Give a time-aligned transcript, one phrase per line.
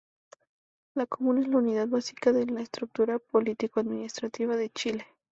[0.95, 5.05] La comuna es la unidad básica de la estructura político-administrativa de Chile.